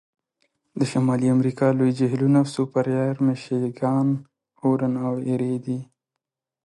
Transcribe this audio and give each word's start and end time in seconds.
د 0.79 0.81
شمالي 0.91 1.27
امریکا 1.35 1.67
لوی 1.77 1.91
جهیلونه 1.99 2.39
سوپریر، 2.53 3.13
میشیګان، 3.25 4.07
هورن 4.59 4.93
او 5.05 5.13
ایري 5.27 5.55
دي. 5.65 5.79